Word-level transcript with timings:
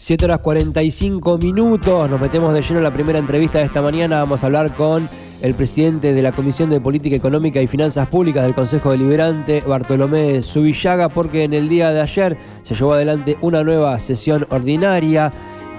7 0.00 0.24
horas 0.24 0.38
45 0.38 1.36
minutos, 1.36 2.08
nos 2.08 2.18
metemos 2.18 2.54
de 2.54 2.62
lleno 2.62 2.78
en 2.78 2.84
la 2.84 2.90
primera 2.90 3.18
entrevista 3.18 3.58
de 3.58 3.64
esta 3.64 3.82
mañana, 3.82 4.20
vamos 4.20 4.42
a 4.42 4.46
hablar 4.46 4.72
con 4.74 5.06
el 5.42 5.52
presidente 5.52 6.14
de 6.14 6.22
la 6.22 6.32
Comisión 6.32 6.70
de 6.70 6.80
Política 6.80 7.16
Económica 7.16 7.60
y 7.60 7.66
Finanzas 7.66 8.08
Públicas 8.08 8.44
del 8.44 8.54
Consejo 8.54 8.92
Deliberante, 8.92 9.60
Bartolomé 9.60 10.40
Subillaga, 10.40 11.10
porque 11.10 11.44
en 11.44 11.52
el 11.52 11.68
día 11.68 11.90
de 11.90 12.00
ayer 12.00 12.38
se 12.62 12.74
llevó 12.74 12.94
adelante 12.94 13.36
una 13.42 13.62
nueva 13.62 14.00
sesión 14.00 14.46
ordinaria 14.48 15.30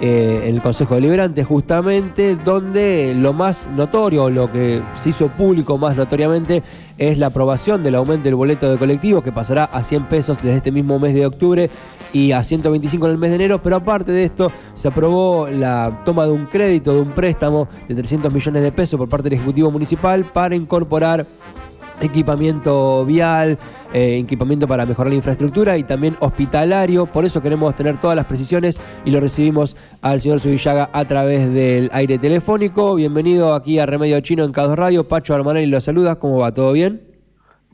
eh, 0.01 0.41
en 0.43 0.53
el 0.53 0.61
Consejo 0.61 0.93
Deliberante, 0.93 1.43
justamente, 1.43 2.35
donde 2.35 3.15
lo 3.17 3.33
más 3.33 3.71
notorio, 3.71 4.29
lo 4.29 4.51
que 4.51 4.83
se 4.99 5.09
hizo 5.09 5.29
público 5.29 5.79
más 5.79 5.95
notoriamente, 5.95 6.61
es 6.99 7.17
la 7.17 7.27
aprobación 7.27 7.81
del 7.81 7.95
aumento 7.95 8.25
del 8.25 8.35
boleto 8.35 8.69
de 8.69 8.77
colectivo, 8.77 9.23
que 9.23 9.31
pasará 9.31 9.63
a 9.63 9.83
100 9.83 10.05
pesos 10.09 10.37
desde 10.43 10.57
este 10.57 10.71
mismo 10.71 10.99
mes 10.99 11.15
de 11.15 11.25
octubre 11.25 11.71
y 12.13 12.31
a 12.31 12.43
125 12.43 13.05
en 13.05 13.11
el 13.11 13.17
mes 13.17 13.29
de 13.29 13.37
enero, 13.37 13.61
pero 13.61 13.77
aparte 13.77 14.11
de 14.11 14.25
esto 14.25 14.51
se 14.75 14.87
aprobó 14.87 15.47
la 15.49 16.01
toma 16.03 16.25
de 16.25 16.31
un 16.31 16.45
crédito, 16.45 16.93
de 16.93 17.01
un 17.01 17.11
préstamo 17.11 17.67
de 17.87 17.95
300 17.95 18.33
millones 18.33 18.63
de 18.63 18.71
pesos 18.71 18.97
por 18.97 19.09
parte 19.09 19.29
del 19.29 19.39
Ejecutivo 19.39 19.71
Municipal 19.71 20.25
para 20.25 20.55
incorporar 20.55 21.25
equipamiento 22.01 23.05
vial, 23.05 23.57
eh, 23.93 24.17
equipamiento 24.17 24.67
para 24.67 24.85
mejorar 24.85 25.11
la 25.11 25.17
infraestructura 25.17 25.77
y 25.77 25.83
también 25.83 26.15
hospitalario. 26.19 27.05
Por 27.05 27.25
eso 27.25 27.41
queremos 27.41 27.75
tener 27.75 27.99
todas 27.99 28.15
las 28.15 28.25
precisiones 28.25 28.79
y 29.05 29.11
lo 29.11 29.19
recibimos 29.19 29.75
al 30.01 30.21
señor 30.21 30.39
Subillaga 30.39 30.89
a 30.93 31.05
través 31.05 31.53
del 31.53 31.89
aire 31.93 32.17
telefónico. 32.17 32.95
Bienvenido 32.95 33.53
aquí 33.53 33.79
a 33.79 33.85
Remedio 33.85 34.19
Chino 34.21 34.43
en 34.43 34.51
Cados 34.51 34.77
Radio. 34.77 35.07
Pacho 35.07 35.35
Armanelli 35.35 35.67
lo 35.67 35.81
saluda. 35.81 36.15
¿Cómo 36.15 36.37
va? 36.39 36.53
¿Todo 36.53 36.71
bien? 36.73 37.10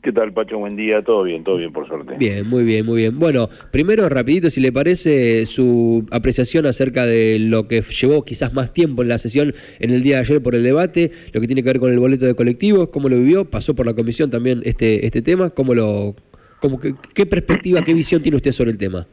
¿Qué 0.02 0.12
tal, 0.12 0.32
Pacho? 0.32 0.58
Buen 0.58 0.76
día. 0.76 1.02
Todo 1.02 1.24
bien, 1.24 1.42
todo 1.42 1.56
bien, 1.56 1.72
por 1.72 1.88
suerte. 1.88 2.14
Bien, 2.18 2.48
muy 2.48 2.62
bien, 2.62 2.86
muy 2.86 2.98
bien. 2.98 3.18
Bueno, 3.18 3.48
primero, 3.72 4.08
rapidito, 4.08 4.48
si 4.48 4.60
le 4.60 4.70
parece, 4.70 5.44
su 5.46 6.06
apreciación 6.12 6.66
acerca 6.66 7.04
de 7.04 7.38
lo 7.40 7.66
que 7.66 7.82
llevó 7.82 8.24
quizás 8.24 8.54
más 8.54 8.72
tiempo 8.72 9.02
en 9.02 9.08
la 9.08 9.18
sesión 9.18 9.54
en 9.80 9.90
el 9.90 10.04
día 10.04 10.16
de 10.16 10.20
ayer 10.22 10.42
por 10.42 10.54
el 10.54 10.62
debate, 10.62 11.10
lo 11.32 11.40
que 11.40 11.48
tiene 11.48 11.64
que 11.64 11.70
ver 11.70 11.80
con 11.80 11.90
el 11.90 11.98
boleto 11.98 12.26
de 12.26 12.36
colectivos, 12.36 12.90
cómo 12.90 13.08
lo 13.08 13.16
vivió, 13.16 13.44
pasó 13.44 13.74
por 13.74 13.86
la 13.86 13.94
comisión 13.94 14.30
también 14.30 14.62
este, 14.64 15.04
este 15.04 15.20
tema, 15.20 15.50
cómo 15.50 15.74
lo, 15.74 16.14
cómo, 16.60 16.78
qué, 16.78 17.26
perspectiva, 17.26 17.82
qué 17.82 17.92
visión 17.92 18.22
tiene 18.22 18.36
usted 18.36 18.52
sobre 18.52 18.70
el 18.70 18.78
tema. 18.78 19.06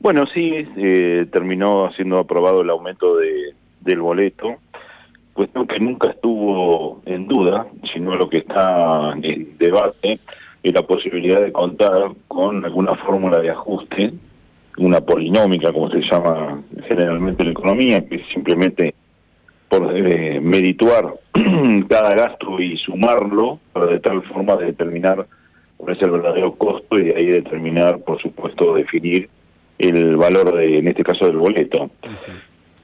Bueno, 0.00 0.26
sí, 0.34 0.66
eh, 0.76 1.26
terminó 1.30 1.92
siendo 1.92 2.18
aprobado 2.18 2.62
el 2.62 2.70
aumento 2.70 3.16
de, 3.18 3.54
del 3.82 4.00
boleto 4.00 4.58
cuestión 5.40 5.66
que 5.66 5.80
nunca 5.80 6.10
estuvo 6.10 7.00
en 7.06 7.26
duda, 7.26 7.66
sino 7.94 8.14
lo 8.14 8.28
que 8.28 8.38
está 8.38 9.12
en 9.22 9.56
debate 9.56 10.20
es 10.62 10.74
la 10.74 10.82
posibilidad 10.82 11.40
de 11.40 11.50
contar 11.50 12.10
con 12.28 12.62
alguna 12.62 12.94
fórmula 12.96 13.40
de 13.40 13.48
ajuste, 13.48 14.12
una 14.76 15.00
polinómica, 15.00 15.72
como 15.72 15.88
se 15.88 16.02
llama 16.02 16.62
generalmente 16.86 17.42
en 17.42 17.48
la 17.48 17.52
economía, 17.52 18.06
que 18.06 18.16
es 18.16 18.22
simplemente 18.34 18.94
por 19.70 19.96
eh, 19.96 20.40
medituar 20.42 21.14
cada 21.88 22.14
gasto 22.14 22.60
y 22.60 22.76
sumarlo 22.76 23.60
para 23.72 23.86
de 23.86 24.00
tal 24.00 24.22
forma 24.24 24.56
de 24.56 24.66
determinar 24.66 25.26
cuál 25.78 25.96
es 25.96 26.02
el 26.02 26.10
verdadero 26.10 26.52
costo 26.52 26.98
y 26.98 27.04
de 27.04 27.16
ahí 27.16 27.26
determinar, 27.28 28.00
por 28.00 28.20
supuesto, 28.20 28.74
definir 28.74 29.30
el 29.78 30.18
valor, 30.18 30.54
de, 30.54 30.80
en 30.80 30.88
este 30.88 31.02
caso, 31.02 31.24
del 31.24 31.38
boleto. 31.38 31.90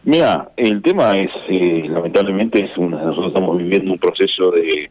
Mira, 0.06 0.52
el 0.56 0.82
tema 0.82 1.18
es, 1.18 1.32
eh, 1.48 1.84
lamentablemente, 1.88 2.64
es 2.64 2.78
nosotros 2.78 3.26
estamos 3.26 3.58
viviendo 3.58 3.92
un 3.92 3.98
proceso 3.98 4.52
de, 4.52 4.88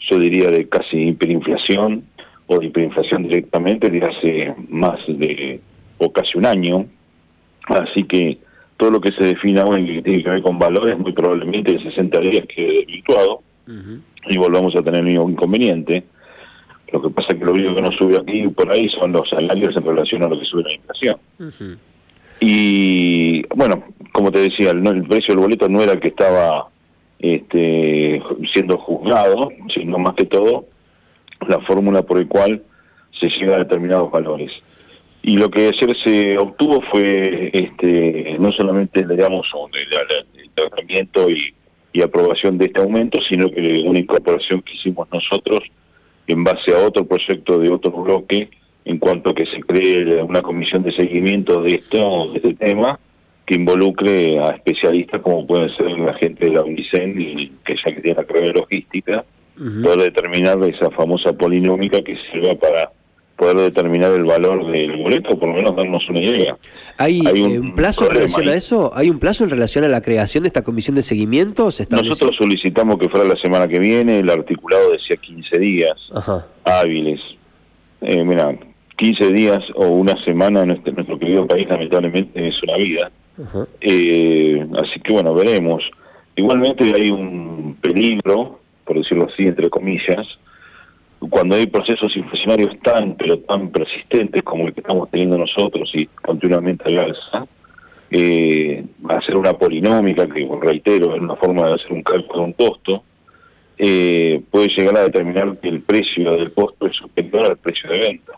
yo 0.00 0.18
diría, 0.18 0.50
de 0.50 0.68
casi 0.68 1.08
hiperinflación 1.08 2.04
o 2.46 2.58
de 2.58 2.66
hiperinflación 2.66 3.22
directamente 3.22 3.88
de 3.88 4.04
hace 4.04 4.54
más 4.68 5.00
de, 5.08 5.62
o 5.96 6.12
casi 6.12 6.36
un 6.36 6.44
año. 6.44 6.84
Así 7.66 8.04
que 8.04 8.36
todo 8.76 8.90
lo 8.90 9.00
que 9.00 9.10
se 9.12 9.24
defina 9.24 9.64
hoy 9.64 9.86
que 9.86 10.02
tiene 10.02 10.22
que 10.22 10.28
ver 10.28 10.42
con 10.42 10.58
valores, 10.58 10.98
muy 10.98 11.14
probablemente 11.14 11.72
en 11.72 11.82
60 11.82 12.20
días 12.20 12.44
quede 12.54 12.80
desvirtuado 12.80 13.40
y 14.28 14.36
volvamos 14.36 14.76
a 14.76 14.82
tener 14.82 15.02
un 15.18 15.32
inconveniente. 15.32 16.04
Lo 16.92 17.00
que 17.00 17.08
pasa 17.08 17.28
es 17.32 17.38
que 17.38 17.44
lo 17.46 17.54
único 17.54 17.74
que 17.74 17.82
nos 17.82 17.96
sube 17.96 18.18
aquí 18.20 18.46
por 18.48 18.70
ahí 18.70 18.90
son 18.90 19.12
los 19.12 19.30
salarios 19.30 19.74
en 19.74 19.84
relación 19.86 20.24
a 20.24 20.28
lo 20.28 20.38
que 20.38 20.44
sube 20.44 20.64
la 20.64 20.74
inflación. 20.74 21.16
Y 22.40 23.42
bueno, 23.54 23.82
como 24.18 24.32
te 24.32 24.40
decía, 24.40 24.72
el, 24.72 24.84
el, 24.84 25.04
precio 25.04 25.32
del 25.32 25.44
boleto 25.44 25.68
no 25.68 25.80
era 25.80 25.92
el 25.92 26.00
que 26.00 26.08
estaba 26.08 26.70
este, 27.20 28.20
siendo 28.52 28.76
juzgado, 28.76 29.50
sino 29.72 29.96
más 29.96 30.16
que 30.16 30.26
todo 30.26 30.64
la 31.46 31.60
fórmula 31.60 32.02
por 32.02 32.18
el 32.18 32.26
cual 32.26 32.64
se 33.12 33.28
llega 33.28 33.54
a 33.54 33.58
determinados 33.60 34.10
valores. 34.10 34.50
Y 35.22 35.36
lo 35.36 35.48
que 35.48 35.68
ayer 35.68 35.96
se 36.04 36.36
obtuvo 36.36 36.82
fue 36.90 37.50
este, 37.52 38.36
no 38.40 38.50
solamente 38.50 39.06
digamos, 39.06 39.46
el, 39.72 40.50
tratamiento 40.52 41.30
y, 41.30 41.54
y 41.92 42.02
aprobación 42.02 42.58
de 42.58 42.64
este 42.64 42.80
aumento, 42.80 43.20
sino 43.28 43.48
que 43.48 43.84
una 43.86 44.00
incorporación 44.00 44.62
que 44.62 44.74
hicimos 44.74 45.06
nosotros 45.12 45.60
en 46.26 46.42
base 46.42 46.74
a 46.74 46.84
otro 46.84 47.06
proyecto 47.06 47.60
de 47.60 47.70
otro 47.70 47.92
bloque 47.92 48.50
en 48.84 48.98
cuanto 48.98 49.30
a 49.30 49.34
que 49.36 49.46
se 49.46 49.60
cree 49.60 50.20
una 50.24 50.42
comisión 50.42 50.82
de 50.82 50.90
seguimiento 50.90 51.62
de 51.62 51.76
esto, 51.76 52.32
de 52.32 52.38
este 52.38 52.54
tema, 52.54 52.98
que 53.48 53.54
involucre 53.54 54.38
a 54.38 54.50
especialistas 54.50 55.22
como 55.22 55.46
pueden 55.46 55.74
ser 55.74 55.86
la 55.98 56.12
gente 56.12 56.44
de 56.44 56.52
la 56.52 56.62
UNICEN, 56.62 57.18
y 57.18 57.52
que 57.64 57.76
ya 57.76 57.94
que 57.94 58.02
tiene 58.02 58.18
la 58.18 58.24
carrera 58.24 58.48
de 58.48 58.52
logística, 58.52 59.24
poder 59.56 60.12
determinar 60.12 60.62
esa 60.64 60.90
famosa 60.90 61.32
polinómica 61.32 62.02
que 62.02 62.14
sirva 62.30 62.54
para 62.56 62.92
poder 63.36 63.56
determinar 63.56 64.12
el 64.12 64.24
valor 64.24 64.70
del 64.70 64.98
boleto, 64.98 65.38
por 65.38 65.48
lo 65.48 65.54
menos 65.54 65.74
darnos 65.74 66.06
una 66.10 66.20
idea. 66.20 66.58
¿Hay, 66.98 67.20
eh, 67.20 67.58
un, 67.58 67.74
plazo 67.74 68.04
en 68.04 68.16
relación 68.16 68.48
a 68.50 68.54
eso? 68.54 68.92
¿Hay 68.94 69.08
un 69.08 69.18
plazo 69.18 69.44
en 69.44 69.50
relación 69.50 69.82
a 69.84 69.88
la 69.88 70.02
creación 70.02 70.42
de 70.42 70.48
esta 70.48 70.62
comisión 70.62 70.96
de 70.96 71.02
seguimiento? 71.02 71.70
Nosotros 71.88 72.36
solicitamos 72.36 72.98
que 72.98 73.08
fuera 73.08 73.26
la 73.26 73.36
semana 73.36 73.66
que 73.66 73.78
viene, 73.78 74.18
el 74.18 74.28
articulado 74.28 74.90
decía 74.90 75.16
15 75.16 75.58
días 75.58 75.94
hábiles. 76.64 77.20
Eh, 78.02 78.22
mira, 78.24 78.54
15 78.98 79.32
días 79.32 79.60
o 79.74 79.86
una 79.86 80.22
semana 80.24 80.60
en 80.60 80.72
este, 80.72 80.92
nuestro 80.92 81.18
querido 81.18 81.46
país 81.46 81.66
lamentablemente 81.66 82.46
es 82.46 82.62
una 82.62 82.76
vida. 82.76 83.10
Eh, 83.80 84.66
así 84.82 85.00
que 85.00 85.12
bueno, 85.12 85.34
veremos. 85.34 85.82
Igualmente 86.36 86.84
hay 86.94 87.10
un 87.10 87.76
peligro, 87.80 88.60
por 88.84 88.96
decirlo 88.98 89.28
así, 89.32 89.44
entre 89.44 89.68
comillas, 89.70 90.26
cuando 91.30 91.56
hay 91.56 91.66
procesos 91.66 92.16
inflacionarios 92.16 92.78
tan, 92.82 93.16
pero 93.16 93.38
tan 93.40 93.70
persistentes 93.70 94.42
como 94.42 94.66
el 94.66 94.74
que 94.74 94.80
estamos 94.80 95.10
teniendo 95.10 95.36
nosotros 95.36 95.90
y 95.94 96.06
continuamente 96.06 96.84
al 96.86 96.98
alza, 96.98 97.46
eh, 98.10 98.84
hacer 99.08 99.36
una 99.36 99.52
polinómica, 99.52 100.26
que 100.26 100.48
reitero, 100.62 101.14
es 101.14 101.20
una 101.20 101.36
forma 101.36 101.66
de 101.66 101.74
hacer 101.74 101.92
un 101.92 102.02
cálculo 102.02 102.38
de 102.40 102.44
un 102.44 102.52
costo, 102.52 103.02
eh, 103.76 104.40
puede 104.50 104.68
llegar 104.68 104.96
a 104.96 105.02
determinar 105.02 105.58
que 105.58 105.68
el 105.68 105.82
precio 105.82 106.32
del 106.32 106.52
costo 106.52 106.86
es 106.86 106.96
superior 106.96 107.46
al 107.46 107.56
precio 107.58 107.90
de 107.90 107.98
venta. 107.98 108.32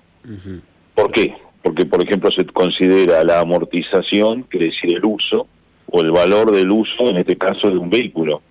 ¿Por 0.95 1.13
qué? 1.13 1.35
Porque, 1.63 1.85
por 1.85 2.03
ejemplo, 2.03 2.31
se 2.31 2.45
considera 2.47 3.23
la 3.25 3.41
amortización, 3.41 4.43
quiere 4.45 4.67
decir 4.67 4.97
el 4.97 5.05
uso, 5.05 5.47
o 5.87 6.01
el 6.01 6.11
valor 6.11 6.53
del 6.53 6.71
uso, 6.71 7.11
en 7.11 7.19
este 7.19 7.37
caso, 7.37 7.71
de 7.71 7.77
un 7.77 7.91
vehículo. 7.91 8.43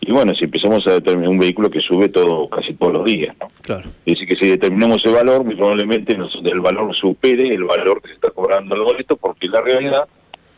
Y 0.00 0.12
bueno, 0.12 0.34
si 0.34 0.44
empezamos 0.44 0.86
a 0.86 0.92
determinar 0.92 1.30
un 1.30 1.38
vehículo 1.38 1.70
que 1.70 1.80
sube 1.80 2.08
todo 2.08 2.48
casi 2.48 2.74
todos 2.74 2.92
los 2.92 3.04
días, 3.04 3.34
¿no? 3.40 3.48
Claro. 3.62 3.88
Es 4.04 4.14
decir, 4.14 4.28
que 4.28 4.36
si 4.36 4.50
determinamos 4.50 5.04
el 5.04 5.14
valor, 5.14 5.44
muy 5.44 5.56
probablemente 5.56 6.14
el 6.14 6.60
valor 6.60 6.94
supere 6.94 7.52
el 7.52 7.64
valor 7.64 8.00
que 8.00 8.08
se 8.08 8.14
está 8.14 8.30
cobrando 8.30 8.76
el 8.76 8.82
boleto, 8.82 9.16
porque 9.16 9.48
la 9.48 9.60
realidad 9.62 10.06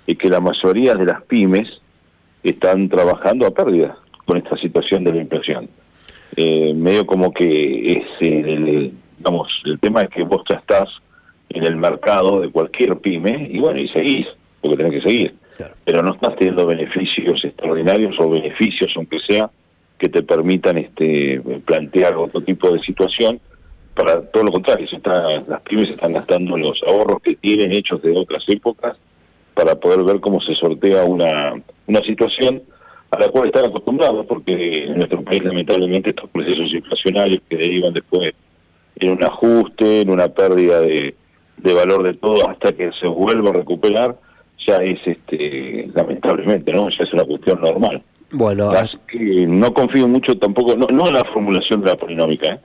es 0.07 0.19
que 0.19 0.29
la 0.29 0.41
mayoría 0.41 0.95
de 0.95 1.07
las 1.07 1.23
pymes 1.23 1.81
están 2.43 2.89
trabajando 2.89 3.47
a 3.47 3.51
pérdida 3.51 3.97
con 4.27 4.37
esta 4.37 4.57
situación 4.59 5.05
de 5.05 5.13
la 5.13 5.23
inflación. 5.23 5.71
Eh, 6.37 6.75
medio 6.75 7.07
como 7.07 7.33
que 7.33 7.93
es 7.93 8.07
el, 8.21 8.93
Vamos, 9.21 9.49
el 9.65 9.79
tema 9.81 10.03
es 10.03 10.11
que 10.11 10.23
vos 10.23 10.43
ya 10.49 10.59
estás 10.59 10.89
en 11.51 11.65
el 11.65 11.77
mercado 11.77 12.41
de 12.41 12.51
cualquier 12.51 12.97
pyme 12.99 13.49
y 13.51 13.59
bueno, 13.59 13.81
y 13.81 13.89
seguís, 13.89 14.27
porque 14.61 14.77
tenés 14.77 15.03
que 15.03 15.09
seguir. 15.09 15.35
Pero 15.85 16.03
no 16.03 16.13
estás 16.13 16.37
teniendo 16.37 16.67
beneficios 16.67 17.45
extraordinarios 17.45 18.15
o 18.21 18.31
beneficios, 18.31 18.93
aunque 18.97 19.19
sea, 19.21 19.51
que 19.99 20.09
te 20.09 20.23
permitan 20.23 20.79
este 20.79 21.43
plantear 21.65 22.17
otro 22.17 22.41
tipo 22.43 22.71
de 22.71 22.81
situación. 22.81 23.41
Para 23.95 24.23
todo 24.31 24.45
lo 24.45 24.53
contrario, 24.53 24.87
se 24.87 24.97
está, 24.97 25.41
las 25.49 25.61
pymes 25.63 25.91
están 25.91 26.13
gastando 26.13 26.57
los 26.57 26.81
ahorros 26.87 27.21
que 27.21 27.35
tienen 27.35 27.73
hechos 27.73 28.01
de 28.03 28.17
otras 28.17 28.45
épocas 28.47 28.97
para 29.55 29.75
poder 29.75 30.05
ver 30.05 30.21
cómo 30.21 30.41
se 30.41 30.55
sortea 30.55 31.05
una, 31.05 31.61
una 31.89 32.01
situación 32.03 32.63
a 33.11 33.19
la 33.19 33.29
cual 33.29 33.47
están 33.47 33.65
acostumbrados, 33.65 34.27
porque 34.27 34.85
en 34.85 34.99
nuestro 34.99 35.25
país 35.25 35.43
lamentablemente 35.43 36.11
estos 36.11 36.31
procesos 36.31 36.73
inflacionarios 36.73 37.41
que 37.49 37.57
derivan 37.57 37.93
después 37.93 38.33
en 38.97 39.11
un 39.11 39.25
ajuste, 39.25 40.03
en 40.03 40.11
una 40.11 40.29
pérdida 40.29 40.81
de, 40.81 41.17
valor 41.75 42.03
de 42.03 42.15
todo 42.15 42.49
hasta 42.49 42.73
que 42.73 42.91
se 42.93 43.07
vuelva 43.07 43.51
a 43.51 43.55
recuperar, 43.55 44.17
ya 44.67 44.77
es 44.77 44.99
este 45.07 45.91
lamentablemente, 45.95 46.73
¿no? 46.73 46.89
Ya 46.91 47.05
es 47.05 47.13
una 47.13 47.25
cuestión 47.25 47.61
normal. 47.61 48.03
Bueno, 48.31 48.71
Así 48.71 48.99
que 49.07 49.47
no 49.47 49.73
confío 49.73 50.07
mucho 50.07 50.37
tampoco, 50.39 50.77
no, 50.77 50.87
no 50.89 51.09
en 51.09 51.15
la 51.15 51.25
formulación 51.33 51.81
de 51.81 51.87
la 51.87 51.97
polinómica, 51.97 52.49
¿eh? 52.49 52.61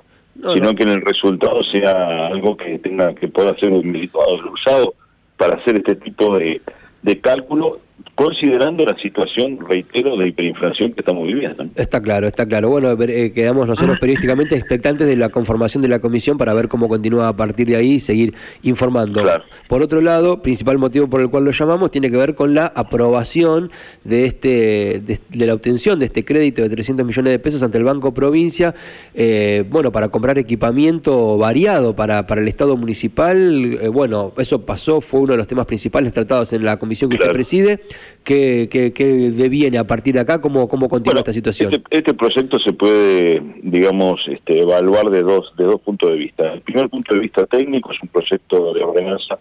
sino 0.53 0.73
que 0.73 0.83
en 0.83 0.89
el 0.89 1.01
resultado 1.01 1.63
sea 1.63 2.27
algo 2.27 2.57
que 2.57 2.79
tenga 2.79 3.13
que 3.13 3.27
pueda 3.27 3.57
ser 3.57 3.71
utilizado, 3.71 4.39
usado 4.51 4.93
para 5.37 5.55
hacer 5.55 5.77
este 5.77 5.95
tipo 5.95 6.37
de, 6.37 6.61
de 7.01 7.21
cálculo 7.21 7.79
considerando 8.15 8.85
la 8.85 8.95
situación, 8.99 9.59
reitero, 9.67 10.15
de 10.17 10.27
hiperinflación 10.27 10.93
que 10.93 11.01
estamos 11.01 11.25
viviendo. 11.25 11.65
Está 11.75 12.01
claro, 12.01 12.27
está 12.27 12.45
claro. 12.45 12.69
Bueno, 12.69 12.91
eh, 13.01 13.31
quedamos 13.33 13.67
nosotros 13.67 13.97
periódicamente 14.01 14.55
expectantes 14.55 15.07
de 15.07 15.15
la 15.15 15.29
conformación 15.29 15.81
de 15.81 15.87
la 15.87 15.99
comisión 15.99 16.37
para 16.37 16.53
ver 16.53 16.67
cómo 16.67 16.87
continúa 16.87 17.27
a 17.27 17.35
partir 17.35 17.67
de 17.67 17.75
ahí 17.75 17.93
y 17.93 17.99
seguir 17.99 18.35
informando. 18.61 19.23
Por 19.67 19.81
otro 19.81 20.01
lado, 20.01 20.41
principal 20.41 20.77
motivo 20.77 21.07
por 21.07 21.21
el 21.21 21.29
cual 21.29 21.45
lo 21.45 21.51
llamamos 21.51 21.89
tiene 21.91 22.11
que 22.11 22.17
ver 22.17 22.35
con 22.35 22.53
la 22.53 22.67
aprobación 22.67 23.71
de 24.03 24.25
este 24.25 25.01
de, 25.03 25.45
la 25.45 25.53
obtención 25.53 25.99
de 25.99 26.05
este 26.05 26.23
crédito 26.23 26.61
de 26.61 26.69
300 26.69 27.05
millones 27.05 27.31
de 27.31 27.39
pesos 27.39 27.63
ante 27.63 27.77
el 27.77 27.83
Banco 27.83 28.13
Provincia, 28.13 28.75
eh, 29.15 29.65
bueno, 29.69 29.91
para 29.91 30.09
comprar 30.09 30.37
equipamiento 30.37 31.37
variado 31.37 31.95
para, 31.95 32.27
para 32.27 32.41
el 32.41 32.47
Estado 32.47 32.77
municipal. 32.77 33.79
Eh, 33.81 33.87
bueno, 33.87 34.33
eso 34.37 34.65
pasó, 34.65 35.01
fue 35.01 35.21
uno 35.21 35.33
de 35.33 35.37
los 35.37 35.47
temas 35.47 35.65
principales 35.65 36.13
tratados 36.13 36.53
en 36.53 36.63
la 36.63 36.77
comisión 36.77 37.09
que 37.09 37.17
usted 37.17 37.31
preside. 37.31 37.81
¿Qué, 38.23 38.69
qué, 38.71 38.93
qué, 38.93 39.05
deviene 39.05 39.77
a 39.77 39.85
partir 39.85 40.13
de 40.13 40.21
acá? 40.21 40.39
¿Cómo, 40.39 40.67
cómo 40.67 40.87
continúa 40.87 41.19
esta 41.19 41.33
situación? 41.33 41.73
Este, 41.73 41.97
este, 41.97 42.13
proyecto 42.13 42.57
se 42.59 42.71
puede, 42.71 43.41
digamos, 43.61 44.21
este, 44.27 44.61
evaluar 44.61 45.09
de 45.09 45.23
dos, 45.23 45.53
de 45.57 45.65
dos 45.65 45.81
puntos 45.81 46.09
de 46.09 46.15
vista. 46.15 46.53
El 46.53 46.61
primer 46.61 46.89
punto 46.89 47.13
de 47.13 47.19
vista 47.19 47.45
técnico 47.45 47.91
es 47.91 48.01
un 48.01 48.09
proyecto 48.09 48.73
de 48.73 48.83
ordenanza 48.83 49.37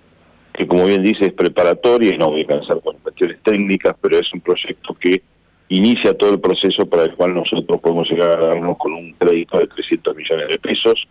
que, 0.53 0.67
como 0.67 0.87
bien 0.87 1.03
dice, 1.03 1.27
es 1.27 1.33
preparatorio 1.33 2.13
y 2.13 2.19
no 2.19 2.31
voy 2.31 2.43
a 2.43 2.47
cansar 2.47 2.81
con 2.81 2.97
cuestiones 2.99 3.39
técnicas, 3.43 3.95
pero 4.01 4.19
es 4.19 4.33
un 4.33 4.41
proyecto 4.41 4.95
que 4.95 5.23
inicia 5.69 6.13
todo 6.15 6.35
el 6.35 6.41
proceso 6.41 6.85
para 6.87 7.05
el 7.05 7.15
cual 7.15 7.35
nosotros 7.35 7.81
podemos 7.81 8.11
llegar 8.11 8.31
a 8.31 8.47
darnos 8.49 8.77
con 8.79 8.93
un 8.93 9.13
crédito 9.15 9.59
de 9.59 9.69
300 9.69 10.17
millones 10.17 10.49
de 10.49 10.59
pesos 10.59 11.09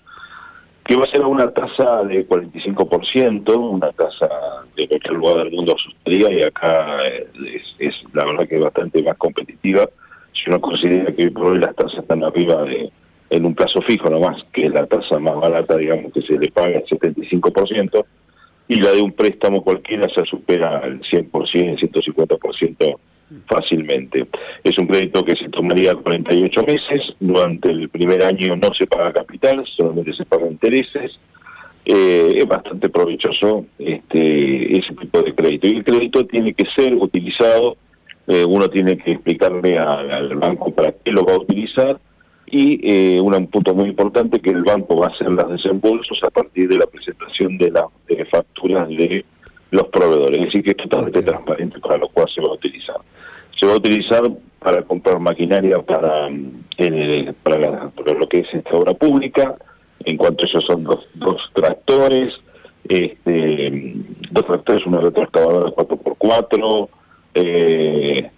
que 0.84 0.96
va 0.96 1.04
a 1.04 1.12
ser 1.12 1.26
una 1.26 1.52
tasa 1.52 2.04
de 2.04 2.28
45%, 2.28 3.56
una 3.56 3.92
tasa 3.92 4.28
de 4.76 4.88
cualquier 4.88 5.14
lugar 5.14 5.38
del 5.38 5.52
mundo 5.52 5.76
asustaría 5.76 6.32
y 6.34 6.44
acá 6.44 7.00
es, 7.80 7.94
la 8.14 8.26
verdad 8.26 8.48
que 8.48 8.56
es 8.56 8.64
bastante 8.64 9.04
más 9.04 9.18
competitiva. 9.18 9.88
Si 10.34 10.50
uno 10.50 10.60
considera 10.60 11.14
que 11.14 11.30
por 11.30 11.48
hoy 11.48 11.60
las 11.60 11.76
tasas 11.76 12.00
están 12.00 12.24
arriba 12.24 12.64
de 12.64 12.92
en 13.30 13.46
un 13.46 13.56
plazo 13.56 13.82
fijo 13.84 14.10
nomás, 14.10 14.44
que 14.52 14.66
es 14.66 14.74
la 14.74 14.86
tasa 14.86 15.18
más 15.18 15.36
barata, 15.36 15.78
digamos, 15.78 16.12
que 16.12 16.22
se 16.22 16.38
le 16.38 16.52
paga 16.52 16.80
el 16.80 16.86
75%, 16.86 18.06
y 18.68 18.76
la 18.76 18.92
de 18.92 19.02
un 19.02 19.14
préstamo 19.14 19.64
cualquiera 19.64 20.10
se 20.10 20.26
supera 20.26 20.80
el 20.80 21.00
100%, 21.02 21.30
el 21.56 21.78
150% 21.78 22.98
fácilmente. 23.48 24.28
Es 24.64 24.78
un 24.78 24.88
crédito 24.88 25.24
que 25.24 25.36
se 25.36 25.50
tomaría 25.50 25.94
48 25.94 26.62
meses, 26.64 27.16
durante 27.20 27.72
el 27.72 27.90
primer 27.90 28.24
año 28.24 28.56
no 28.56 28.74
se 28.74 28.88
paga 28.88 29.14
capital, 29.14 29.64
solamente 29.76 30.14
se 30.14 30.26
paga 30.26 30.48
intereses. 30.48 31.20
Eh, 31.84 32.34
es 32.36 32.48
bastante 32.48 32.90
provechoso 32.90 33.66
este, 33.80 34.78
ese 34.78 34.94
tipo 34.94 35.22
de 35.22 35.34
crédito. 35.34 35.68
Y 35.68 35.78
el 35.78 35.84
crédito 35.84 36.26
tiene 36.26 36.54
que 36.54 36.66
ser 36.76 36.94
utilizado, 36.94 37.78
eh, 38.28 38.46
uno 38.48 38.70
tiene 38.70 38.98
que 38.98 39.14
explicarle 39.14 39.80
al 39.80 40.36
banco 40.36 40.72
para 40.72 40.92
qué 40.92 41.12
lo 41.12 41.24
va 41.26 41.34
a 41.34 41.40
utilizar 41.40 42.00
y 42.52 42.80
eh, 42.84 43.22
un 43.22 43.48
punto 43.48 43.74
muy 43.74 43.90
importante 43.90 44.42
que 44.42 44.50
el 44.50 44.64
banco 44.64 44.98
va 44.98 45.08
a 45.08 45.10
hacer 45.12 45.30
los 45.30 45.50
desembolsos 45.50 46.20
a 46.24 46.30
partir 46.30 46.68
de 46.68 46.78
la 46.78 46.86
presentación 46.86 47.58
de 47.58 47.72
las 47.72 47.86
facturas 48.30 48.90
de 48.90 49.26
los 49.72 49.88
proveedores. 49.88 50.38
Es 50.38 50.46
decir, 50.46 50.64
que 50.64 50.72
es 50.72 50.78
totalmente 50.78 51.24
transparente 51.24 51.80
para 51.80 51.98
lo 51.98 52.10
cual 52.10 52.30
se 52.30 52.42
va 52.42 52.48
a 52.50 52.54
utilizar 52.54 52.98
se 53.62 53.68
va 53.68 53.74
a 53.74 53.78
utilizar 53.78 54.24
para 54.60 54.82
comprar 54.82 55.20
maquinaria 55.20 55.80
para, 55.80 56.30
eh, 56.78 57.34
para, 57.44 57.90
lo 58.14 58.28
que 58.28 58.40
es 58.40 58.54
esta 58.54 58.76
obra 58.76 58.94
pública, 58.94 59.56
en 60.04 60.18
cuanto 60.18 60.46
a 60.46 60.50
ellos 60.50 60.66
son 60.66 60.84
dos, 60.84 61.08
dos 61.14 61.42
tractores, 61.54 62.34
este, 62.90 63.94
dos 64.32 64.46
tractores, 64.46 64.86
una 64.86 65.00
retroexcavadora 65.02 65.72
4x4, 65.72 66.90
eh, 67.36 68.32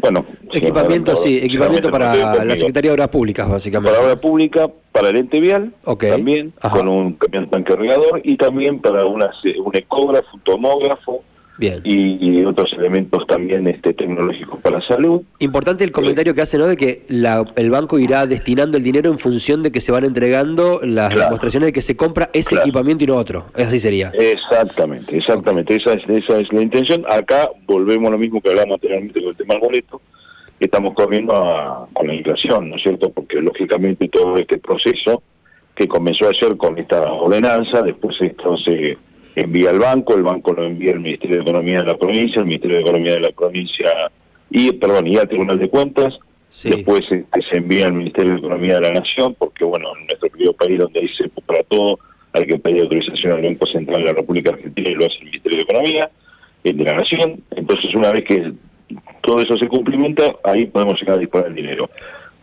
bueno... 0.00 0.24
Equipamiento, 0.52 1.16
sí, 1.16 1.38
equipamiento 1.38 1.90
para 1.90 2.44
la 2.44 2.56
Secretaría 2.56 2.90
de 2.90 2.94
Obras 2.94 3.08
Públicas, 3.08 3.48
básicamente. 3.48 3.92
Para 3.96 4.04
obra 4.04 4.20
pública, 4.20 4.68
para 4.92 5.10
el 5.10 5.16
ente 5.16 5.38
vial, 5.38 5.72
también, 5.84 6.52
con 6.60 6.88
un 6.88 7.12
camión 7.14 7.48
tanque 7.48 7.76
regador, 7.76 8.20
y 8.24 8.36
también 8.36 8.80
para 8.80 9.06
una, 9.06 9.30
un 9.64 9.76
ecógrafo, 9.76 10.28
un 10.34 10.40
tomógrafo, 10.40 11.22
y, 11.60 12.44
otros 12.44 12.72
elementos 12.72 13.26
también 13.26 13.66
este, 13.68 13.92
tecnológicos 13.94 14.60
para 14.60 14.78
la 14.78 14.86
salud. 14.86 15.22
Importante 15.38 15.84
el 15.84 15.92
comentario 15.92 16.34
que 16.34 16.42
hace, 16.42 16.58
¿no? 16.58 16.66
De 16.66 16.76
que 16.76 17.04
la, 17.08 17.44
el 17.56 17.70
banco 17.70 17.98
irá 17.98 18.26
destinando 18.26 18.76
el 18.76 18.82
dinero 18.82 19.10
en 19.10 19.18
función 19.18 19.62
de 19.62 19.70
que 19.70 19.80
se 19.80 19.92
van 19.92 20.04
entregando 20.04 20.80
las 20.82 21.14
demostraciones 21.14 21.68
de 21.68 21.72
que 21.72 21.82
se 21.82 21.96
compra 21.96 22.30
ese 22.32 22.56
equipamiento 22.56 23.04
y 23.04 23.06
no 23.06 23.16
otro. 23.16 23.46
Así 23.54 23.78
sería. 23.78 24.12
Exactamente, 24.14 25.16
exactamente. 25.16 25.76
Esa, 25.76 25.92
es, 25.92 26.08
esa 26.08 26.38
es 26.38 26.52
la 26.52 26.62
intención. 26.62 27.04
Acá 27.08 27.48
volvemos 27.66 28.08
a 28.08 28.12
lo 28.12 28.18
mismo 28.18 28.40
que 28.40 28.50
hablamos 28.50 28.74
anteriormente 28.74 29.20
con 29.20 29.30
el 29.30 29.36
tema 29.36 29.54
del 29.54 29.62
boleto. 29.62 30.00
Estamos 30.58 30.94
corriendo 30.94 31.88
con 31.92 32.06
la 32.06 32.14
inflación, 32.14 32.70
¿no 32.70 32.76
es 32.76 32.82
cierto? 32.82 33.10
Porque 33.10 33.40
lógicamente 33.40 34.08
todo 34.08 34.36
este 34.36 34.58
proceso 34.58 35.22
que 35.74 35.88
comenzó 35.88 36.28
ayer 36.28 36.56
con 36.58 36.78
esta 36.78 37.00
ordenanza, 37.10 37.82
después 37.82 38.20
esto 38.20 38.56
se 38.58 38.98
envía 39.34 39.70
al 39.70 39.78
banco, 39.78 40.16
el 40.16 40.22
banco 40.22 40.52
lo 40.52 40.64
envía 40.64 40.92
al 40.92 41.00
Ministerio 41.00 41.36
de 41.36 41.42
Economía 41.42 41.80
de 41.80 41.86
la 41.86 41.96
provincia, 41.96 42.40
el 42.40 42.46
Ministerio 42.46 42.76
de 42.76 42.82
Economía 42.82 43.12
de 43.14 43.20
la 43.20 43.32
provincia, 43.32 43.88
y 44.50 44.72
perdón, 44.72 45.06
y 45.06 45.16
al 45.16 45.28
Tribunal 45.28 45.58
de 45.58 45.68
Cuentas, 45.68 46.18
después 46.64 47.00
este, 47.10 47.42
se 47.42 47.58
envía 47.58 47.86
al 47.86 47.92
Ministerio 47.92 48.32
de 48.32 48.38
Economía 48.38 48.74
de 48.74 48.80
la 48.80 48.92
Nación, 48.92 49.34
porque 49.38 49.64
bueno, 49.64 49.88
en 49.98 50.06
nuestro 50.06 50.28
querido 50.30 50.52
país 50.52 50.78
donde 50.78 51.00
dice 51.00 51.30
para 51.46 51.62
todo, 51.64 51.98
hay 52.32 52.46
que 52.46 52.58
pedir 52.58 52.82
autorización 52.82 53.32
al 53.32 53.42
Banco 53.42 53.66
Central 53.66 54.00
de 54.00 54.06
la 54.06 54.12
República 54.12 54.50
Argentina 54.50 54.90
y 54.90 54.94
lo 54.94 55.06
hace 55.06 55.18
el 55.18 55.24
Ministerio 55.26 55.58
de 55.58 55.62
Economía 55.64 56.10
de 56.64 56.72
la 56.72 56.94
Nación, 56.94 57.42
entonces 57.52 57.94
una 57.94 58.12
vez 58.12 58.24
que 58.24 58.52
todo 59.22 59.40
eso 59.40 59.56
se 59.56 59.68
cumplimenta, 59.68 60.24
ahí 60.44 60.66
podemos 60.66 61.00
llegar 61.00 61.16
a 61.16 61.20
disponer 61.20 61.48
el 61.48 61.54
dinero. 61.54 61.90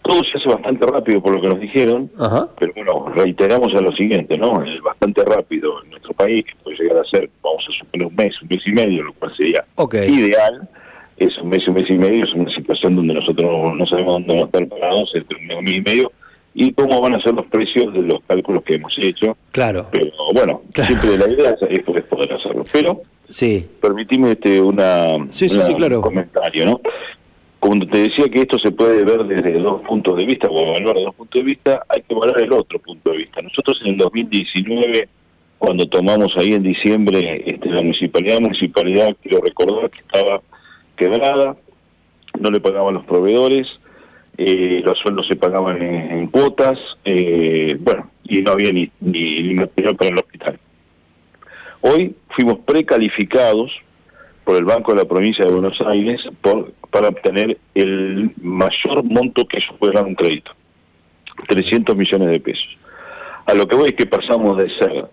Todo 0.08 0.24
se 0.24 0.38
hace 0.38 0.48
bastante 0.48 0.86
rápido 0.86 1.22
por 1.22 1.36
lo 1.36 1.42
que 1.42 1.50
nos 1.50 1.60
dijeron, 1.60 2.10
pero 2.58 2.74
bueno, 2.74 3.10
reiteramos 3.14 3.74
a 3.76 3.82
lo 3.82 3.92
siguiente, 3.92 4.38
¿no? 4.38 4.64
Es 4.64 4.82
bastante 4.82 5.24
rápido 5.26 5.84
en 5.84 5.92
nuestro 5.92 6.14
país, 6.14 6.46
que 6.46 6.54
puede 6.64 6.78
llegar 6.78 6.98
a 6.98 7.04
ser, 7.06 7.30
vamos 7.44 7.66
a 7.68 7.78
suponer 7.78 8.08
un 8.08 8.16
mes, 8.16 8.42
un 8.42 8.48
mes 8.48 8.66
y 8.66 8.72
medio, 8.72 9.04
lo 9.04 9.14
cual 9.14 9.36
sería 9.36 9.66
ideal. 10.08 10.70
Es 11.18 11.36
un 11.40 11.50
mes, 11.50 11.68
un 11.68 11.74
mes 11.74 11.90
y 11.90 11.98
medio, 11.98 12.26
es 12.26 12.34
una 12.34 12.54
situación 12.54 12.96
donde 12.96 13.16
nosotros 13.16 13.76
no 13.76 13.86
sabemos 13.88 14.14
dónde 14.14 14.28
vamos 14.28 14.44
a 14.44 14.46
estar 14.46 14.68
parados 14.68 15.12
entre 15.16 15.38
un 15.38 15.64
mes 15.66 15.76
y 15.78 15.82
medio 15.82 16.12
y 16.60 16.74
cómo 16.74 17.00
van 17.02 17.14
a 17.14 17.22
ser 17.22 17.34
los 17.34 17.46
precios 17.46 17.94
de 17.94 18.02
los 18.02 18.20
cálculos 18.28 18.64
que 18.64 18.76
hemos 18.76 18.94
hecho. 18.98 19.38
Claro. 19.52 19.88
Pero 19.92 20.12
bueno, 20.34 20.62
siempre 20.74 21.18
la 21.18 21.30
idea 21.30 21.56
es, 21.70 21.84
poder 21.84 22.34
hacerlo. 22.34 22.66
Pero, 22.72 23.02
sí. 23.30 23.68
permitime 23.80 24.32
este, 24.32 24.60
una, 24.60 25.18
sí, 25.32 25.50
sí, 25.50 25.60
claro. 25.76 25.98
un 25.98 26.02
comentario, 26.02 26.66
¿no? 26.66 26.82
Como 27.68 27.86
te 27.86 28.00
decía 28.00 28.30
que 28.32 28.40
esto 28.40 28.58
se 28.58 28.72
puede 28.72 29.04
ver 29.04 29.26
desde 29.26 29.60
dos 29.60 29.82
puntos 29.82 30.16
de 30.16 30.26
vista, 30.26 30.48
o 30.48 30.58
evaluar 30.58 30.96
de 30.96 31.04
dos 31.04 31.16
puntos 31.16 31.42
de 31.42 31.46
vista, 31.46 31.84
hay 31.90 32.02
que 32.02 32.14
evaluar 32.14 32.40
el 32.40 32.54
otro 32.54 32.80
punto 32.80 33.12
de 33.12 33.18
vista. 33.18 33.42
Nosotros 33.42 33.82
en 33.84 33.88
el 33.90 33.98
2019, 33.98 35.10
cuando 35.58 35.86
tomamos 35.90 36.34
ahí 36.38 36.54
en 36.54 36.64
diciembre 36.64 37.44
este, 37.46 37.68
la 37.68 37.82
municipalidad, 37.82 38.40
municipalidad, 38.40 39.18
quiero 39.22 39.42
recordar 39.42 39.90
que 39.90 40.00
estaba 40.00 40.42
quebrada, 40.96 41.58
no 42.40 42.52
le 42.52 42.62
pagaban 42.62 42.94
los 42.94 43.04
proveedores, 43.04 43.68
eh, 44.38 44.82
los 44.86 44.98
sueldos 45.00 45.28
se 45.28 45.36
pagaban 45.36 45.82
en, 45.82 46.28
cuotas, 46.28 46.80
eh, 47.04 47.76
bueno, 47.82 48.10
y 48.24 48.44
no 48.44 48.52
había 48.52 48.72
ni, 48.72 48.90
ni 49.02 49.54
material 49.56 49.98
para 49.98 50.12
el 50.12 50.20
hospital. 50.20 50.58
Hoy 51.82 52.16
fuimos 52.30 52.60
precalificados 52.60 53.74
por 54.46 54.56
el 54.56 54.64
Banco 54.64 54.94
de 54.94 55.00
la 55.00 55.06
Provincia 55.10 55.44
de 55.44 55.52
Buenos 55.52 55.82
Aires 55.82 56.22
por, 56.40 56.72
para 56.92 57.10
obtener 57.10 57.58
el 57.76 58.32
mayor 58.42 59.04
monto 59.04 59.48
que 59.48 59.58
ellos 59.58 59.76
pueden 59.80 59.96
dar 59.96 60.06
un 60.06 60.16
crédito, 60.16 60.52
300 61.48 61.96
millones 61.96 62.30
de 62.30 62.40
pesos. 62.40 62.78
A 63.46 63.54
lo 63.54 63.68
que 63.68 63.76
voy 63.76 63.90
es 63.90 63.96
que 63.96 64.06
pasamos 64.06 64.58
de 64.58 64.70
ser 64.78 65.06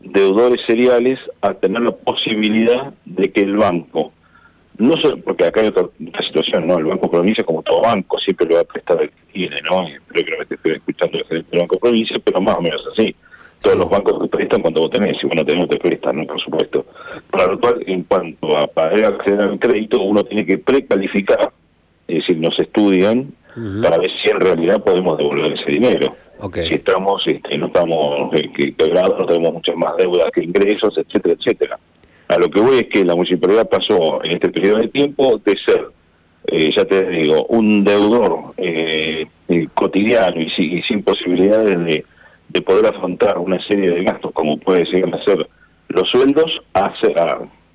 deudores 0.00 0.60
seriales 0.66 1.18
a 1.40 1.54
tener 1.54 1.82
la 1.82 1.92
posibilidad 1.92 2.92
de 3.04 3.32
que 3.32 3.40
el 3.40 3.56
banco, 3.56 4.12
no 4.76 4.96
solo, 4.96 5.18
porque 5.18 5.44
acá 5.44 5.60
hay 5.60 5.68
otra, 5.68 5.88
situación, 6.22 6.66
¿no? 6.66 6.78
El 6.78 6.84
Banco 6.84 7.10
Provincia, 7.10 7.44
como 7.44 7.62
todo 7.62 7.82
banco, 7.82 8.18
siempre 8.18 8.46
le 8.46 8.54
va 8.54 8.60
a 8.60 8.64
prestar 8.64 9.02
el 9.02 9.10
que 9.10 9.50
¿no? 9.68 9.88
Espero 9.88 10.46
que 10.46 10.54
esté 10.54 10.72
escuchando 10.76 11.18
el 11.30 11.44
Banco 11.52 11.78
Provincia, 11.78 12.16
pero 12.22 12.40
más 12.40 12.56
o 12.56 12.62
menos 12.62 12.84
así 12.92 13.14
todos 13.60 13.76
los 13.76 13.90
bancos 13.90 14.20
te 14.22 14.28
prestan 14.28 14.62
cuando 14.62 14.82
vos 14.82 14.90
tenés, 14.90 15.16
y 15.22 15.26
bueno, 15.26 15.44
tenemos 15.44 15.68
te 15.68 15.78
prestan, 15.78 16.16
¿no? 16.16 16.26
por 16.26 16.40
supuesto. 16.40 16.86
Para 17.30 17.46
lo 17.46 17.60
cual, 17.60 17.82
en 17.86 18.04
cuanto 18.04 18.56
a 18.56 18.66
poder 18.66 19.06
acceder 19.06 19.40
al 19.42 19.58
crédito, 19.58 20.02
uno 20.02 20.24
tiene 20.24 20.46
que 20.46 20.58
precalificar, 20.58 21.52
es 22.06 22.16
decir, 22.18 22.38
nos 22.38 22.58
estudian 22.58 23.32
para 23.82 23.98
ver 23.98 24.10
si 24.22 24.30
en 24.30 24.40
realidad 24.40 24.82
podemos 24.84 25.18
devolver 25.18 25.52
ese 25.52 25.70
dinero. 25.72 26.14
Si 26.54 26.74
estamos, 26.74 27.26
este, 27.26 27.58
no 27.58 27.66
estamos 27.66 28.32
eh, 28.34 28.72
quebrados, 28.76 29.18
no 29.18 29.26
tenemos 29.26 29.54
muchas 29.54 29.74
más 29.74 29.96
deudas 29.96 30.30
que 30.32 30.44
ingresos, 30.44 30.96
etcétera, 30.96 31.34
etcétera. 31.36 31.78
A 32.28 32.38
lo 32.38 32.48
que 32.48 32.60
voy 32.60 32.76
es 32.76 32.84
que 32.84 33.04
la 33.04 33.16
municipalidad 33.16 33.68
pasó 33.68 34.22
en 34.22 34.32
este 34.32 34.50
periodo 34.50 34.78
de 34.78 34.88
tiempo 34.88 35.40
de 35.44 35.56
ser, 35.66 35.88
eh, 36.46 36.70
ya 36.76 36.84
te 36.84 37.08
digo, 37.08 37.44
un 37.46 37.82
deudor 37.82 38.54
eh, 38.56 39.26
cotidiano 39.74 40.40
y 40.40 40.82
sin 40.82 41.02
posibilidades 41.02 41.84
de 41.84 42.04
poder 42.64 42.86
afrontar 42.86 43.38
una 43.38 43.60
serie 43.66 43.90
de 43.90 44.04
gastos 44.04 44.32
como 44.32 44.58
puede 44.58 44.86
ser 44.86 45.04
hacer 45.14 45.48
los 45.88 46.08
sueldos 46.08 46.60
a, 46.74 46.92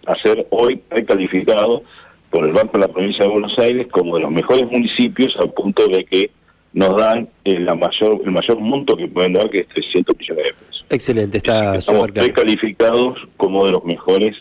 a 0.06 0.16
ser 0.18 0.48
hoy 0.50 0.82
recalificado 0.90 1.84
por 2.30 2.46
el 2.46 2.52
Banco 2.52 2.74
de 2.74 2.80
la 2.80 2.88
Provincia 2.88 3.26
de 3.26 3.32
Buenos 3.32 3.58
Aires 3.60 3.88
como 3.92 4.16
de 4.16 4.24
los 4.24 4.32
mejores 4.32 4.70
municipios 4.70 5.36
al 5.40 5.52
punto 5.52 5.88
de 5.88 6.04
que 6.06 6.32
nos 6.74 6.98
dan 6.98 7.30
el, 7.44 7.68
eh, 7.68 7.76
mayor, 7.76 8.22
el 8.26 8.32
mayor 8.32 8.60
monto 8.60 8.98
que 8.98 9.08
pueden 9.08 9.34
dar, 9.34 9.50
que 9.50 9.60
es 9.60 9.68
300 9.68 10.18
millones 10.18 10.46
de 10.46 10.54
pesos. 10.54 10.86
Excelente, 10.90 11.38
está 11.38 11.76
Estamos 11.76 12.10
recalificados 12.12 13.20
como 13.38 13.66
de 13.66 13.74
los 13.74 13.86
mejores, 13.86 14.36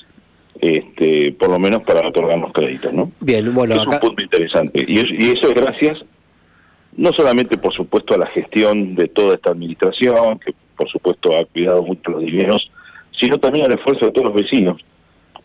este, 0.60 1.32
por 1.32 1.50
lo 1.50 1.58
menos 1.58 1.82
para 1.82 2.08
otorgarnos 2.08 2.52
créditos, 2.52 2.92
¿no? 2.92 3.12
Bien, 3.20 3.52
bueno, 3.54 3.74
es 3.74 3.86
un 3.86 3.98
punto 4.00 4.22
interesante. 4.22 4.84
Y, 4.86 5.24
y 5.24 5.30
eso 5.30 5.48
es 5.48 5.54
gracias, 5.54 6.02
no 6.96 7.11
solamente, 7.12 7.58
por 7.58 7.72
supuesto, 7.72 8.14
a 8.14 8.18
la 8.18 8.26
gestión 8.26 8.94
de 8.94 9.08
toda 9.08 9.34
esta 9.34 9.50
administración, 9.50 10.38
que 10.38 10.54
por 10.76 10.88
supuesto 10.88 11.30
ha 11.37 11.44
cuidado 11.44 11.82
mucho 11.82 12.11
los 12.11 12.20
dineros, 12.20 12.70
sino 13.18 13.38
también 13.38 13.66
al 13.66 13.72
esfuerzo 13.72 14.06
de 14.06 14.12
todos 14.12 14.28
los 14.28 14.42
vecinos, 14.42 14.82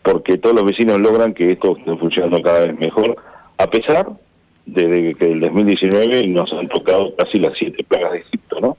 porque 0.02 0.38
todos 0.38 0.56
los 0.56 0.64
vecinos 0.64 1.00
logran 1.00 1.34
que 1.34 1.52
esto 1.52 1.76
esté 1.76 1.96
funcionando 1.96 2.42
cada 2.42 2.66
vez 2.66 2.78
mejor, 2.78 3.16
a 3.56 3.66
pesar 3.68 4.08
de 4.66 5.14
que 5.18 5.32
el 5.32 5.40
2019 5.40 6.26
nos 6.28 6.52
han 6.52 6.68
tocado 6.68 7.14
casi 7.16 7.38
las 7.38 7.56
siete 7.58 7.84
plagas 7.84 8.12
de 8.12 8.18
Egipto, 8.18 8.60
¿no? 8.60 8.76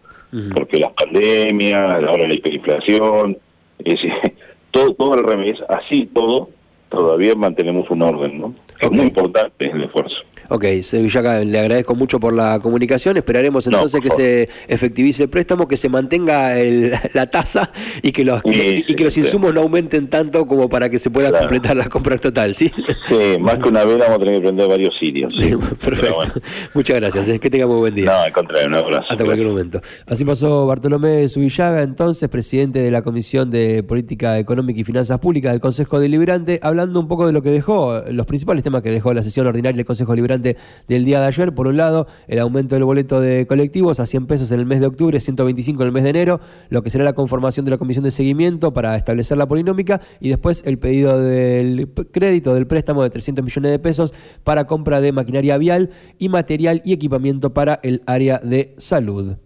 Porque 0.54 0.78
las 0.78 0.94
pandemias, 0.94 2.04
ahora 2.04 2.28
la 2.28 2.34
hiperinflación, 2.36 3.38
es, 3.80 4.00
todo, 4.72 4.94
todo 4.94 5.14
al 5.14 5.24
revés, 5.24 5.58
así 5.68 6.08
todo, 6.14 6.50
todavía 6.90 7.34
mantenemos 7.36 7.90
un 7.90 8.04
orden, 8.04 8.40
¿no? 8.40 8.56
Es 8.80 8.92
muy 8.92 9.06
importante 9.08 9.72
el 9.72 9.84
esfuerzo. 9.84 10.18
Ok, 10.50 10.66
Sevillaca, 10.82 11.40
le 11.40 11.60
agradezco 11.60 11.96
mucho 11.96 12.20
por 12.20 12.34
la 12.34 12.60
comunicación. 12.60 13.18
Esperaremos 13.18 13.68
entonces 13.68 14.02
que 14.02 14.10
se 14.10 14.50
efectivice 14.68 15.24
el 15.24 15.30
préstamo, 15.30 15.68
que 15.68 15.78
se 15.78 15.90
mantenga 15.90 16.56
la 17.14 17.28
tasa 17.28 17.72
y 18.02 18.12
que 18.12 18.26
los, 18.26 18.42
y, 18.46 18.96
que 18.96 19.04
los 19.04 19.16
insumos 19.18 19.54
no 19.54 19.62
aumenten 19.62 20.10
tanto 20.10 20.48
como 20.48 20.68
para 20.68 20.90
que 20.90 20.98
se 20.98 21.12
pueda 21.12 21.32
completar 21.38 21.78
la 21.78 21.88
compra 21.88 22.18
total, 22.18 22.56
¿sí? 22.56 22.72
Sí, 23.08 23.40
más 23.40 23.56
que 23.56 23.70
una 23.70 23.84
vez 23.84 24.00
vamos 24.00 24.16
a 24.16 24.20
tener 24.20 24.36
que 24.36 24.42
prender 24.42 24.68
varios 24.68 24.98
sitios. 24.98 25.32
Perfecto. 25.84 26.42
Muchas 26.74 26.96
gracias. 26.96 27.30
¿eh? 27.30 27.40
Que 27.40 27.50
tenga 27.50 27.68
muy 27.68 27.78
buen 27.78 27.94
día. 27.94 28.06
No, 28.06 28.14
al 28.14 28.34
contrario, 28.34 28.68
un 28.68 28.76
abrazo. 28.76 29.06
Hasta 29.10 29.24
cualquier 29.24 29.48
momento. 29.48 29.82
Así 30.08 30.26
pasó 30.26 30.66
Bartolomé 30.66 31.28
Subillaga, 31.30 31.84
entonces 31.84 32.28
presidente 32.30 32.80
de 32.80 32.90
la 32.90 33.04
Comisión 33.04 33.52
de 33.52 33.84
Política 33.84 34.40
Económica 34.40 34.80
y 34.80 34.84
Finanzas 34.84 35.20
Públicas 35.20 35.52
del 35.52 35.62
Consejo 35.62 36.00
Deliberante, 36.00 36.60
hablando 36.64 37.00
un 37.00 37.08
poco 37.08 37.28
de 37.28 37.34
lo 37.34 37.44
que 37.44 37.50
dejó, 37.50 38.02
los 38.10 38.26
principales 38.26 38.64
temas 38.64 38.82
que 38.82 38.90
dejó 38.90 39.14
la 39.14 39.22
sesión 39.22 39.46
ordinaria 39.46 39.78
del 39.78 39.86
Consejo 39.86 40.12
Deliberante 40.14 40.39
del 40.42 41.06
día 41.06 41.22
de 41.22 41.28
ayer. 41.28 41.54
Por 41.54 41.68
un 41.68 41.78
lado, 41.78 42.08
el 42.28 42.40
aumento 42.40 42.76
del 42.76 42.84
boleto 42.84 43.22
de 43.22 43.48
colectivos 43.48 44.00
a 44.00 44.06
100 44.06 44.28
pesos 44.28 44.52
en 44.52 44.60
el 44.60 44.66
mes 44.66 44.80
de 44.80 44.88
octubre, 44.88 45.20
125 45.20 45.82
en 45.82 45.88
el 45.88 45.94
mes 45.94 46.04
de 46.04 46.10
enero, 46.10 46.40
lo 46.70 46.84
que 46.84 46.90
será 46.90 47.04
la 47.04 47.14
conformación 47.14 47.66
de 47.66 47.72
la 47.72 47.78
comisión 47.78 48.04
de 48.04 48.12
seguimiento 48.12 48.74
para 48.74 48.96
establecer 48.96 49.38
la 49.38 49.48
polinómica 49.48 50.02
y 50.20 50.30
después 50.30 50.64
el 50.66 50.80
pedido 50.80 51.22
del 51.22 51.90
crédito 52.12 52.54
del 52.54 52.68
préstamo 52.68 53.04
de 53.04 53.10
300 53.10 53.44
millones 53.44 53.72
de 53.72 53.80
pesos 53.80 54.14
para 54.44 54.68
compra 54.68 55.02
de 55.02 55.12
maquinaria 55.12 55.58
vial 55.58 55.90
y 56.18 56.30
material 56.30 56.82
y 56.86 56.94
equipamiento 56.94 57.54
para 57.54 57.80
el 57.84 58.02
área 58.06 58.40
de 58.40 58.76
salud. 58.78 59.38